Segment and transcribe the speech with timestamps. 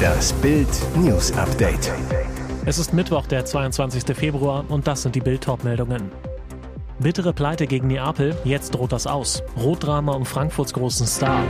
[0.00, 1.92] Das Bild News Update.
[2.64, 4.16] Es ist Mittwoch, der 22.
[4.16, 6.10] Februar und das sind die Bild meldungen
[6.98, 9.42] Bittere Pleite gegen Neapel, jetzt droht das aus.
[9.56, 11.42] Rotdrama um Frankfurts großen Star.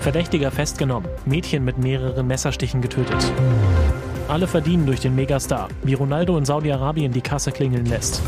[0.00, 3.32] Verdächtiger festgenommen, Mädchen mit mehreren Messerstichen getötet.
[4.28, 8.22] Alle verdienen durch den Megastar, wie Ronaldo in Saudi-Arabien die Kasse klingeln lässt.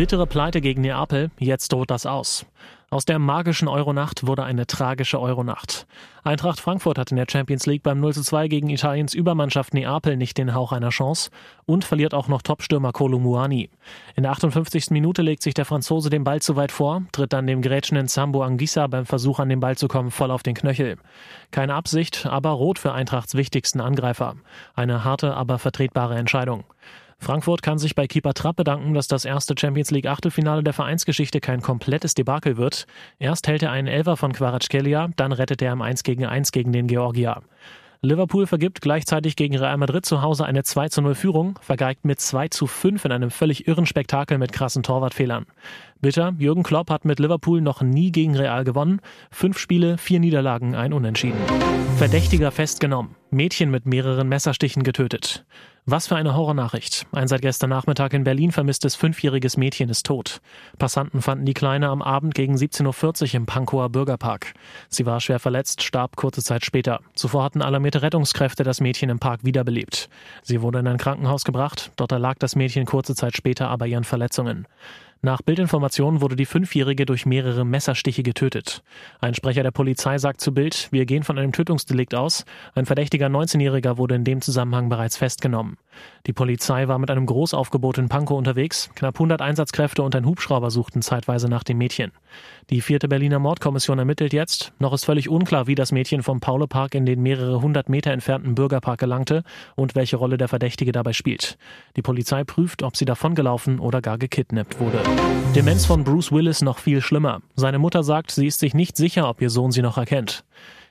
[0.00, 2.46] Bittere Pleite gegen Neapel, jetzt droht das aus.
[2.88, 5.86] Aus der magischen Euronacht wurde eine tragische Euronacht.
[6.24, 10.38] Eintracht Frankfurt hat in der Champions League beim 0 2 gegen Italiens Übermannschaft Neapel nicht
[10.38, 11.30] den Hauch einer Chance
[11.66, 13.68] und verliert auch noch Topstürmer Kolumuani.
[14.16, 14.88] In der 58.
[14.88, 18.42] Minute legt sich der Franzose den Ball zu weit vor, tritt dann dem grätschenden Sambo
[18.42, 20.96] Anguissa beim Versuch an den Ball zu kommen voll auf den Knöchel.
[21.50, 24.36] Keine Absicht, aber rot für Eintrachts wichtigsten Angreifer.
[24.74, 26.64] Eine harte, aber vertretbare Entscheidung.
[27.20, 31.40] Frankfurt kann sich bei Keeper Trapp bedanken, dass das erste Champions League Achtelfinale der Vereinsgeschichte
[31.40, 32.86] kein komplettes Debakel wird.
[33.18, 36.72] Erst hält er einen Elfer von Kvaratskhelia, dann rettet er im 1 gegen 1 gegen
[36.72, 37.42] den Georgier.
[38.02, 42.18] Liverpool vergibt gleichzeitig gegen Real Madrid zu Hause eine 2 zu 0 Führung, vergeigt mit
[42.18, 45.44] 2 zu 5 in einem völlig irren Spektakel mit krassen Torwartfehlern.
[46.00, 49.02] Bitter, Jürgen Klopp hat mit Liverpool noch nie gegen Real gewonnen.
[49.30, 51.38] Fünf Spiele, vier Niederlagen, ein Unentschieden.
[51.98, 53.16] Verdächtiger festgenommen.
[53.30, 55.44] Mädchen mit mehreren Messerstichen getötet.
[55.92, 57.04] Was für eine Horrornachricht.
[57.10, 60.40] Ein seit gestern Nachmittag in Berlin vermisstes fünfjähriges Mädchen ist tot.
[60.78, 64.54] Passanten fanden die Kleine am Abend gegen 17.40 Uhr im Pankower Bürgerpark.
[64.88, 67.00] Sie war schwer verletzt, starb kurze Zeit später.
[67.14, 70.08] Zuvor hatten alarmierte Rettungskräfte das Mädchen im Park wiederbelebt.
[70.44, 74.04] Sie wurde in ein Krankenhaus gebracht, dort erlag das Mädchen kurze Zeit später aber ihren
[74.04, 74.68] Verletzungen.
[75.22, 78.82] Nach Bildinformationen wurde die Fünfjährige durch mehrere Messerstiche getötet.
[79.20, 82.46] Ein Sprecher der Polizei sagt zu Bild, wir gehen von einem Tötungsdelikt aus.
[82.74, 85.76] Ein verdächtiger 19-Jähriger wurde in dem Zusammenhang bereits festgenommen.
[86.26, 88.88] Die Polizei war mit einem Großaufgebot in Pankow unterwegs.
[88.94, 92.12] Knapp 100 Einsatzkräfte und ein Hubschrauber suchten zeitweise nach dem Mädchen.
[92.70, 94.72] Die vierte Berliner Mordkommission ermittelt jetzt.
[94.78, 98.54] Noch ist völlig unklar, wie das Mädchen vom Paulepark in den mehrere hundert Meter entfernten
[98.54, 99.42] Bürgerpark gelangte
[99.76, 101.58] und welche Rolle der Verdächtige dabei spielt.
[101.96, 105.09] Die Polizei prüft, ob sie davongelaufen oder gar gekidnappt wurde.
[105.54, 107.42] Demenz von Bruce Willis noch viel schlimmer.
[107.56, 110.44] Seine Mutter sagt, sie ist sich nicht sicher, ob ihr Sohn sie noch erkennt.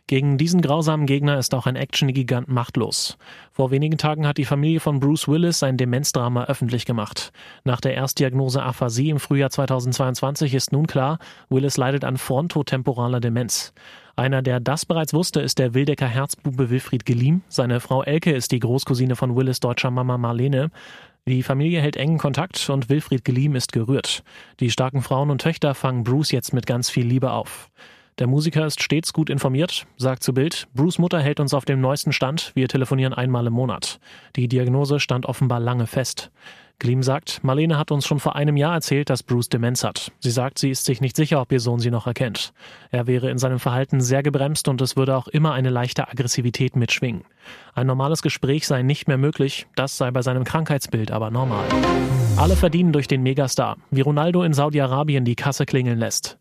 [0.09, 3.17] Gegen diesen grausamen Gegner ist auch ein Action-Gigant machtlos.
[3.51, 7.31] Vor wenigen Tagen hat die Familie von Bruce Willis sein Demenzdrama öffentlich gemacht.
[7.63, 11.19] Nach der Erstdiagnose Aphasie im Frühjahr 2022 ist nun klar,
[11.49, 13.71] Willis leidet an frontotemporaler Demenz.
[14.15, 17.41] Einer, der das bereits wusste, ist der Wildecker Herzbube Wilfried Geliem.
[17.47, 20.71] Seine Frau Elke ist die Großcousine von Willis deutscher Mama Marlene.
[21.27, 24.23] Die Familie hält engen Kontakt und Wilfried Geliem ist gerührt.
[24.59, 27.69] Die starken Frauen und Töchter fangen Bruce jetzt mit ganz viel Liebe auf.
[28.19, 31.79] Der Musiker ist stets gut informiert, sagt zu Bild, Bruce Mutter hält uns auf dem
[31.79, 34.01] neuesten Stand, wir telefonieren einmal im Monat.
[34.35, 36.29] Die Diagnose stand offenbar lange fest.
[36.79, 40.11] Gleam sagt, Marlene hat uns schon vor einem Jahr erzählt, dass Bruce Demenz hat.
[40.19, 42.51] Sie sagt, sie ist sich nicht sicher, ob ihr Sohn sie noch erkennt.
[42.91, 46.75] Er wäre in seinem Verhalten sehr gebremst und es würde auch immer eine leichte Aggressivität
[46.75, 47.23] mitschwingen.
[47.73, 51.65] Ein normales Gespräch sei nicht mehr möglich, das sei bei seinem Krankheitsbild aber normal.
[52.35, 56.37] Alle verdienen durch den Megastar, wie Ronaldo in Saudi-Arabien die Kasse klingeln lässt.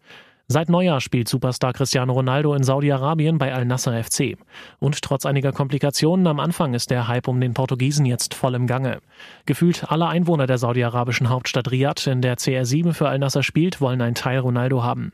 [0.50, 4.38] Seit Neujahr spielt Superstar Cristiano Ronaldo in Saudi-Arabien bei Al-Nasser FC.
[4.78, 8.66] Und trotz einiger Komplikationen am Anfang ist der Hype um den Portugiesen jetzt voll im
[8.66, 9.02] Gange.
[9.44, 14.14] Gefühlt alle Einwohner der saudi-arabischen Hauptstadt Riyadh, in der CR7 für Al-Nasser spielt, wollen einen
[14.14, 15.12] Teil Ronaldo haben.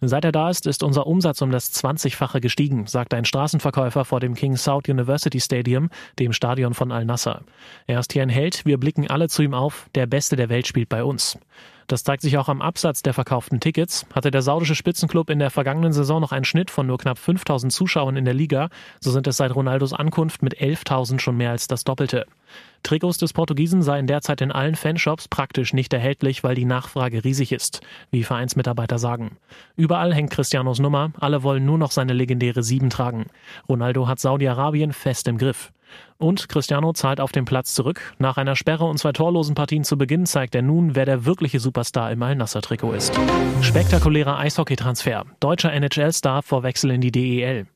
[0.00, 4.20] Seit er da ist, ist unser Umsatz um das 20-fache gestiegen, sagt ein Straßenverkäufer vor
[4.20, 7.42] dem King Saud University Stadium, dem Stadion von Al-Nasser.
[7.86, 10.66] Er ist hier ein Held, wir blicken alle zu ihm auf, der Beste der Welt
[10.66, 11.38] spielt bei uns.
[11.86, 14.06] Das zeigt sich auch am Absatz der verkauften Tickets.
[14.12, 17.72] Hatte der saudische Spitzenclub in der vergangenen Saison noch einen Schnitt von nur knapp 5000
[17.72, 18.70] Zuschauern in der Liga,
[19.00, 22.26] so sind es seit Ronaldos Ankunft mit 11.000 schon mehr als das Doppelte.
[22.82, 27.50] Trikots des Portugiesen seien derzeit in allen Fanshops praktisch nicht erhältlich, weil die Nachfrage riesig
[27.50, 27.80] ist,
[28.12, 29.38] wie Vereinsmitarbeiter sagen.
[29.74, 33.26] Überall hängt Cristianos Nummer, alle wollen nur noch seine legendäre Sieben tragen.
[33.68, 35.72] Ronaldo hat Saudi-Arabien fest im Griff.
[36.18, 38.14] Und Cristiano zahlt auf den Platz zurück.
[38.18, 41.60] Nach einer Sperre und zwei torlosen Partien zu Beginn zeigt er nun, wer der wirkliche
[41.60, 43.18] Superstar im Al-Nasser-Trikot ist.
[43.62, 45.24] Spektakulärer Eishockeytransfer.
[45.40, 47.66] Deutscher NHL-Star vor Wechsel in die DEL.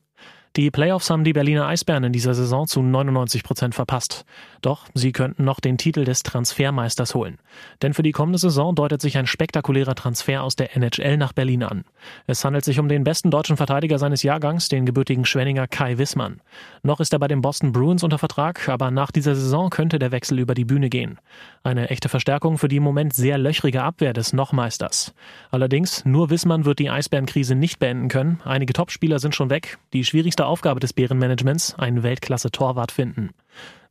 [0.57, 4.25] Die Playoffs haben die Berliner Eisbären in dieser Saison zu 99 Prozent verpasst.
[4.61, 7.37] Doch sie könnten noch den Titel des Transfermeisters holen.
[7.81, 11.63] Denn für die kommende Saison deutet sich ein spektakulärer Transfer aus der NHL nach Berlin
[11.63, 11.83] an.
[12.27, 16.41] Es handelt sich um den besten deutschen Verteidiger seines Jahrgangs, den gebürtigen Schwenninger Kai Wissmann.
[16.83, 20.11] Noch ist er bei den Boston Bruins unter Vertrag, aber nach dieser Saison könnte der
[20.11, 21.19] Wechsel über die Bühne gehen.
[21.63, 25.13] Eine echte Verstärkung für die im Moment sehr löchrige Abwehr des Nochmeisters.
[25.49, 28.39] Allerdings, nur Wissmann wird die Eisbärenkrise nicht beenden können.
[28.45, 29.79] Einige Topspieler sind schon weg.
[29.93, 33.31] Die schwierigste Aufgabe des Bärenmanagements, einen Weltklasse-Torwart finden.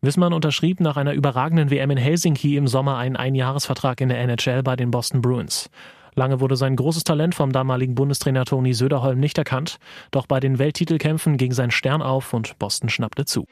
[0.03, 4.63] Wissmann unterschrieb nach einer überragenden WM in Helsinki im Sommer einen Einjahresvertrag in der NHL
[4.63, 5.69] bei den Boston Bruins.
[6.15, 9.79] Lange wurde sein großes Talent vom damaligen Bundestrainer Toni Söderholm nicht erkannt,
[10.11, 13.47] doch bei den Welttitelkämpfen ging sein Stern auf und Boston schnappte zu.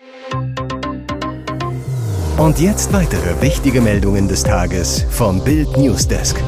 [2.38, 6.43] Und jetzt weitere wichtige Meldungen des Tages vom Bild Newsdesk.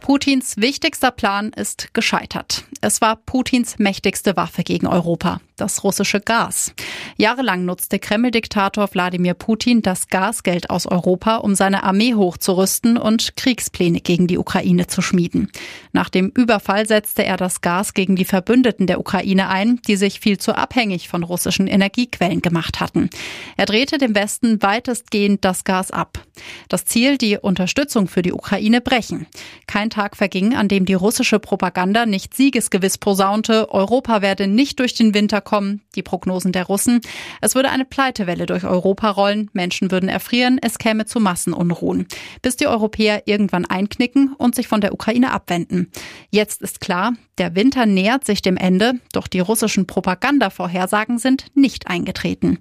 [0.00, 2.64] Putins wichtigster Plan ist gescheitert.
[2.80, 6.72] Es war Putins mächtigste Waffe gegen Europa, das russische Gas.
[7.16, 14.00] Jahrelang nutzte Kreml-Diktator Wladimir Putin das Gasgeld aus Europa, um seine Armee hochzurüsten und Kriegspläne
[14.00, 15.50] gegen die Ukraine zu schmieden.
[15.92, 20.20] Nach dem Überfall setzte er das Gas gegen die Verbündeten der Ukraine ein, die sich
[20.20, 23.10] viel zu abhängig von russischen Energiequellen gemacht hatten.
[23.56, 26.24] Er drehte dem Westen weitestgehend das Gas ab.
[26.68, 29.26] Das Ziel, die Unterstützung für die Ukraine brechen.
[29.66, 34.94] Kein Tag verging, an dem die russische Propaganda nicht siegesgewiss posaunte, Europa werde nicht durch
[34.94, 37.00] den Winter kommen, die Prognosen der Russen.
[37.40, 42.06] Es würde eine Pleitewelle durch Europa rollen, Menschen würden erfrieren, es käme zu Massenunruhen,
[42.42, 45.90] bis die Europäer irgendwann einknicken und sich von der Ukraine abwenden.
[46.30, 51.86] Jetzt ist klar, der Winter nähert sich dem Ende, doch die russischen Propagandavorhersagen sind nicht
[51.86, 52.58] eingetreten.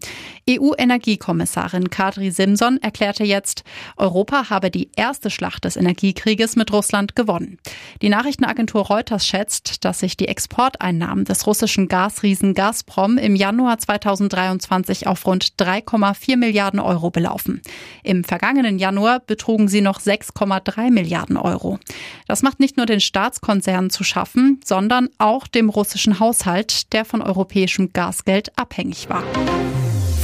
[0.49, 3.65] EU-Energiekommissarin Kadri Simson erklärte jetzt,
[3.97, 7.57] Europa habe die erste Schlacht des Energiekrieges mit Russland gewonnen.
[8.01, 12.76] Die Nachrichtenagentur Reuters schätzt, dass sich die Exporteinnahmen des russischen Gasriesen Gazprom
[13.17, 17.61] im Januar 2023 auf rund 3,4 Milliarden Euro belaufen.
[18.03, 21.79] Im vergangenen Januar betrugen sie noch 6,3 Milliarden Euro.
[22.27, 27.21] Das macht nicht nur den Staatskonzernen zu schaffen, sondern auch dem russischen Haushalt, der von
[27.21, 29.23] europäischem Gasgeld abhängig war.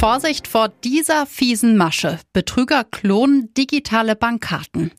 [0.04, 2.18] Vorsicht vor dieser fiesen Masche.
[2.34, 4.90] Betrüger klonen digitale Bankkarten.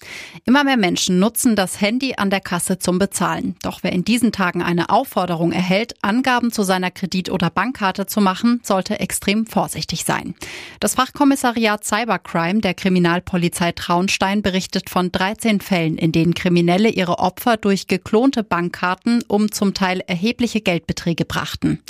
[0.46, 3.56] Immer mehr Menschen nutzen das Handy an der Kasse zum Bezahlen.
[3.62, 8.20] Doch wer in diesen Tagen eine Aufforderung erhält, Angaben zu seiner Kredit- oder Bankkarte zu
[8.20, 10.34] machen, sollte extrem vorsichtig sein.
[10.80, 17.58] Das Fachkommissariat Cybercrime der Kriminalpolizei Traunstein berichtet von 13 Fällen, in denen Kriminelle ihre Opfer
[17.58, 21.84] durch geklonte Bankkarten um zum Teil erhebliche Geldbeträge brachten.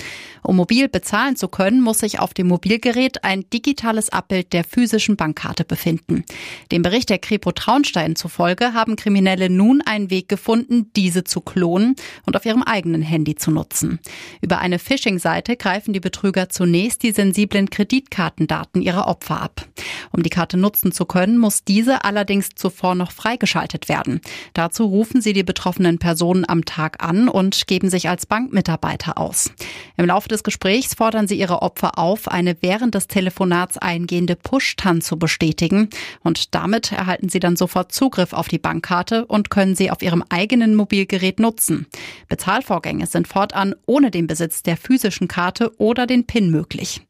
[0.44, 4.64] Um mobil bezahlen zu können, muss sich auf dem Mobilgerät Gerät ein digitales Abbild der
[4.64, 6.24] physischen Bankkarte befinden.
[6.72, 11.96] Dem Bericht der Kripo Traunstein zufolge haben Kriminelle nun einen Weg gefunden, diese zu klonen
[12.26, 14.00] und auf ihrem eigenen Handy zu nutzen.
[14.42, 19.68] Über eine Phishing-Seite greifen die Betrüger zunächst die sensiblen Kreditkartendaten ihrer Opfer ab.
[20.12, 24.22] Um die Karte nutzen zu können, muss diese allerdings zuvor noch freigeschaltet werden.
[24.54, 29.52] Dazu rufen sie die betroffenen Personen am Tag an und geben sich als Bankmitarbeiter aus.
[29.98, 35.02] Im Laufe des Gesprächs fordern sie ihre Opfer auf, eine während des Telefonats eingehende Push-TAN
[35.02, 35.90] zu bestätigen.
[36.24, 40.24] Und damit erhalten Sie dann sofort Zugriff auf die Bankkarte und können sie auf Ihrem
[40.30, 41.88] eigenen Mobilgerät nutzen.
[42.28, 47.02] Bezahlvorgänge sind fortan ohne den Besitz der physischen Karte oder den PIN möglich.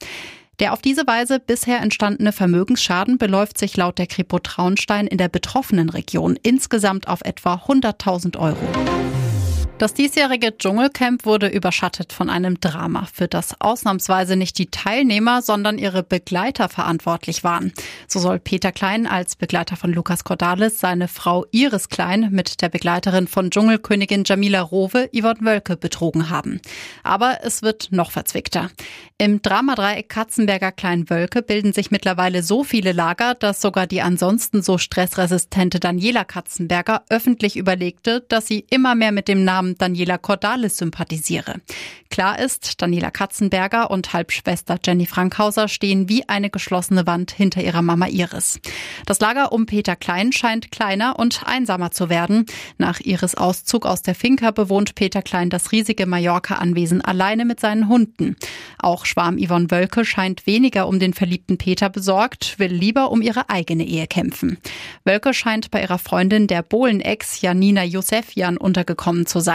[0.59, 5.27] Der auf diese Weise bisher entstandene Vermögensschaden beläuft sich laut der Kripo Traunstein in der
[5.27, 9.24] betroffenen Region insgesamt auf etwa 100.000 Euro.
[9.77, 15.77] Das diesjährige Dschungelcamp wurde überschattet von einem Drama, für das ausnahmsweise nicht die Teilnehmer, sondern
[15.77, 17.73] ihre Begleiter verantwortlich waren.
[18.07, 22.69] So soll Peter Klein als Begleiter von Lukas Cordalis seine Frau Iris Klein mit der
[22.69, 26.61] Begleiterin von Dschungelkönigin Jamila Rowe, Yvonne Wölke, betrogen haben.
[27.03, 28.71] Aber es wird noch verzwickter.
[29.17, 34.77] Im Dramadreieck Katzenberger Klein-Wölke bilden sich mittlerweile so viele Lager, dass sogar die ansonsten so
[34.77, 40.77] stressresistente Daniela Katzenberger öffentlich überlegte, dass sie immer mehr mit dem Namen Namen Daniela Cordalis
[40.77, 41.55] sympathisiere.
[42.11, 47.81] Klar ist, Daniela Katzenberger und Halbschwester Jenny Frankhauser stehen wie eine geschlossene Wand hinter ihrer
[47.81, 48.59] Mama Iris.
[49.05, 52.45] Das Lager um Peter Klein scheint kleiner und einsamer zu werden.
[52.77, 57.89] Nach Iris Auszug aus der Finca bewohnt Peter Klein das riesige Mallorca-Anwesen alleine mit seinen
[57.89, 58.37] Hunden.
[58.77, 63.49] Auch Schwarm Yvonne Wölke scheint weniger um den verliebten Peter besorgt, will lieber um ihre
[63.49, 64.57] eigene Ehe kämpfen.
[65.03, 69.54] Wölke scheint bei ihrer Freundin der Bohlen-Ex Janina Josefian untergekommen zu sein.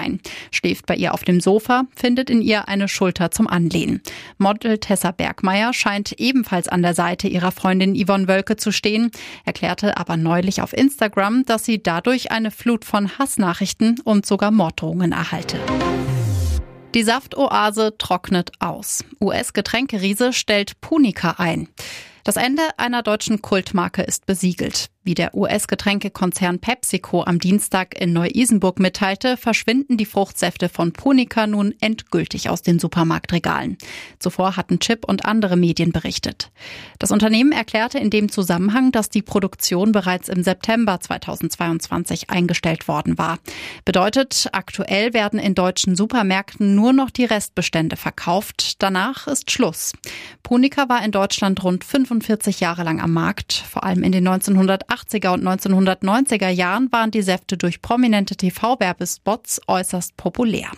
[0.50, 4.02] Schläft bei ihr auf dem Sofa, findet in ihr eine Schulter zum Anlehnen.
[4.38, 9.10] Model Tessa Bergmeier scheint ebenfalls an der Seite ihrer Freundin Yvonne Wölke zu stehen,
[9.44, 15.12] erklärte aber neulich auf Instagram, dass sie dadurch eine Flut von Hassnachrichten und sogar Morddrohungen
[15.12, 15.58] erhalte.
[16.94, 19.04] Die Saftoase trocknet aus.
[19.20, 21.68] US-Getränkeriese stellt Punica ein.
[22.24, 24.90] Das Ende einer deutschen Kultmarke ist besiegelt.
[25.02, 31.74] Wie der US-Getränkekonzern PepsiCo am Dienstag in Neu-Isenburg mitteilte, verschwinden die Fruchtsäfte von Punica nun
[31.80, 33.78] endgültig aus den Supermarktregalen.
[34.18, 36.50] Zuvor hatten Chip und andere Medien berichtet.
[36.98, 43.16] Das Unternehmen erklärte in dem Zusammenhang, dass die Produktion bereits im September 2022 eingestellt worden
[43.16, 43.38] war.
[43.86, 48.82] Bedeutet, aktuell werden in deutschen Supermärkten nur noch die Restbestände verkauft.
[48.82, 49.94] Danach ist Schluss.
[50.42, 54.89] Punica war in Deutschland rund 45 Jahre lang am Markt, vor allem in den 1980
[54.90, 60.68] 1980er und 1990er Jahren waren die Säfte durch prominente TV-Werbespots äußerst populär.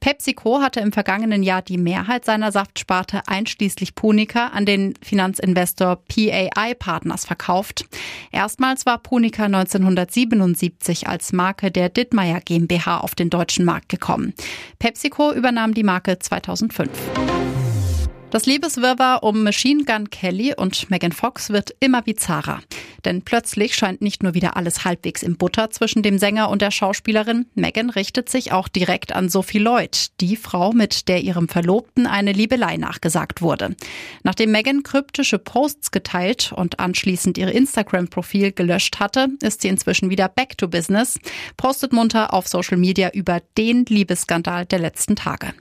[0.00, 6.74] PepsiCo hatte im vergangenen Jahr die Mehrheit seiner Saftsparte einschließlich Punica an den Finanzinvestor PAI
[6.78, 7.86] Partners verkauft.
[8.30, 14.34] Erstmals war Punica 1977 als Marke der Dittmeier GmbH auf den deutschen Markt gekommen.
[14.78, 16.88] PepsiCo übernahm die Marke 2005.
[18.30, 22.60] Das Liebeswirrwarr um Machine Gun Kelly und Megan Fox wird immer bizarrer.
[23.06, 26.70] Denn plötzlich scheint nicht nur wieder alles halbwegs im Butter zwischen dem Sänger und der
[26.70, 27.46] Schauspielerin.
[27.54, 32.32] Megan richtet sich auch direkt an Sophie Lloyd, die Frau, mit der ihrem Verlobten eine
[32.32, 33.74] Liebelei nachgesagt wurde.
[34.24, 40.28] Nachdem Megan kryptische Posts geteilt und anschließend ihr Instagram-Profil gelöscht hatte, ist sie inzwischen wieder
[40.28, 41.18] back to business,
[41.56, 45.54] postet munter auf Social Media über den Liebesskandal der letzten Tage.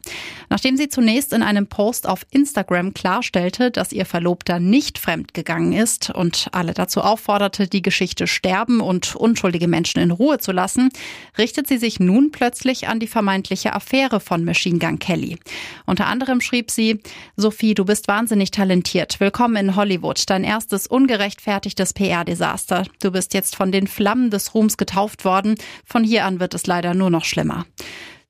[0.50, 5.74] Nachdem sie zunächst in einem Post auf Instagram Instagram klarstellte, dass ihr Verlobter nicht fremdgegangen
[5.74, 10.90] ist und alle dazu aufforderte, die Geschichte sterben und unschuldige Menschen in Ruhe zu lassen,
[11.38, 15.38] richtet sie sich nun plötzlich an die vermeintliche Affäre von Machine Gun Kelly.
[15.86, 17.00] Unter anderem schrieb sie,
[17.36, 19.20] Sophie, du bist wahnsinnig talentiert.
[19.20, 20.24] Willkommen in Hollywood.
[20.28, 22.86] Dein erstes ungerechtfertigtes PR-Desaster.
[23.04, 25.58] Du bist jetzt von den Flammen des Ruhms getauft worden.
[25.86, 27.68] Von hier an wird es leider nur noch schlimmer.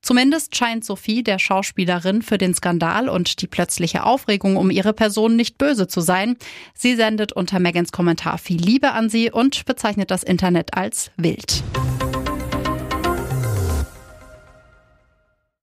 [0.08, 5.36] Zumindest scheint Sophie der Schauspielerin für den Skandal und die plötzliche Aufregung um ihre Person
[5.36, 6.38] nicht böse zu sein.
[6.74, 11.62] Sie sendet unter Megans Kommentar viel Liebe an sie und bezeichnet das Internet als wild.